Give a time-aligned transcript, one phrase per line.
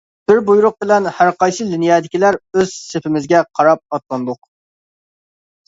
[0.29, 4.43] بىر بۇيرۇق بىلەن ھەرقايسى لىنىيەدىكىلەر ئۆز سېپىمىزگە قاراپ ئاتلاندۇق.